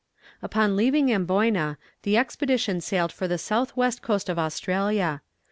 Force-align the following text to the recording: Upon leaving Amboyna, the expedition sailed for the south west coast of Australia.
Upon 0.41 0.75
leaving 0.75 1.11
Amboyna, 1.13 1.77
the 2.01 2.17
expedition 2.17 2.81
sailed 2.81 3.11
for 3.11 3.27
the 3.27 3.37
south 3.37 3.77
west 3.77 4.01
coast 4.01 4.29
of 4.29 4.39
Australia. 4.39 5.21